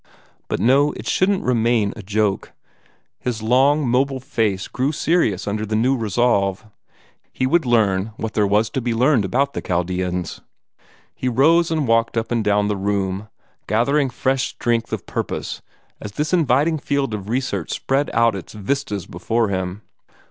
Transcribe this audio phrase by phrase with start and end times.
[0.47, 2.53] But, no, it shouldn't remain a joke!
[3.19, 6.65] His long mobile face grew serious under the new resolve.
[7.31, 10.41] He would learn what there was to be learned about the Chaldeans.
[11.13, 13.27] He rose and walked up and down the room,
[13.67, 15.61] gathering fresh strength of purpose
[15.99, 19.83] as this inviting field of research spread out its vistas before him.